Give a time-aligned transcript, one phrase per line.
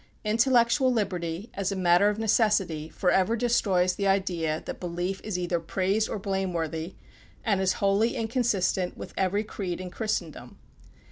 [0.23, 5.59] Intellectual liberty, as a matter of necessity, forever destroys the idea that belief is either
[5.59, 6.95] praise or blame worthy,
[7.45, 10.57] and is wholly inconsistent with every creed in Christendom.